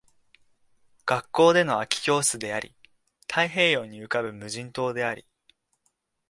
[1.05, 2.73] 学校での空き教室であり、
[3.29, 5.27] 太平洋に浮ぶ無人島であり